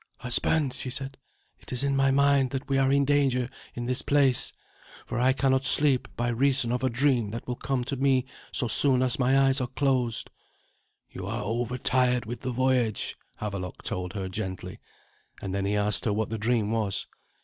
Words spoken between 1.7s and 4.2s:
is in my mind that we are in danger in this